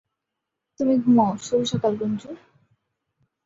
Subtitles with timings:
[0.79, 2.29] তুমি ঘুমোও শুভ সকাল, গুঞ্জু!